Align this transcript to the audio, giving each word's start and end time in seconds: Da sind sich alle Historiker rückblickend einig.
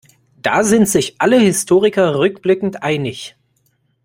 Da 0.41 0.63
sind 0.63 0.89
sich 0.89 1.21
alle 1.21 1.39
Historiker 1.39 2.17
rückblickend 2.17 2.81
einig. 2.81 3.35